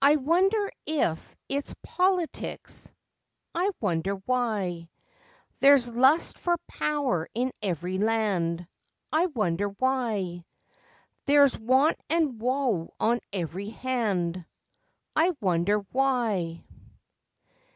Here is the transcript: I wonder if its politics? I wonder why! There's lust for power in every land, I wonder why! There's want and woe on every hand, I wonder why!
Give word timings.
I 0.00 0.14
wonder 0.14 0.70
if 0.86 1.34
its 1.48 1.74
politics? 1.82 2.94
I 3.52 3.70
wonder 3.80 4.12
why! 4.24 4.88
There's 5.58 5.88
lust 5.88 6.38
for 6.38 6.56
power 6.68 7.28
in 7.34 7.50
every 7.60 7.98
land, 7.98 8.68
I 9.12 9.26
wonder 9.26 9.66
why! 9.70 10.44
There's 11.26 11.58
want 11.58 11.96
and 12.08 12.40
woe 12.40 12.94
on 13.00 13.18
every 13.32 13.70
hand, 13.70 14.46
I 15.16 15.32
wonder 15.40 15.78
why! 15.90 16.62